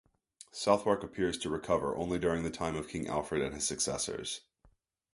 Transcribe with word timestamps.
Southwark 0.51 1.03
appears 1.03 1.37
to 1.37 1.47
recover 1.47 1.95
only 1.95 2.17
during 2.17 2.41
the 2.43 2.49
time 2.49 2.75
of 2.75 2.87
King 2.87 3.05
Alfred 3.07 3.43
and 3.43 3.53
his 3.53 3.67
successors. 3.67 4.41